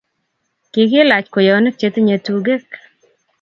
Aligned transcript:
Kiki 0.71 1.01
lach 1.09 1.27
kweyonik 1.33 1.75
che 1.79 1.87
tinyei 1.93 2.23
tugek 2.25 2.67